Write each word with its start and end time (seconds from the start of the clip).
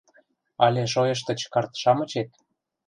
Але 0.65 0.81
шойыштыч 0.93 1.39
карт-шамычет? 1.53 2.29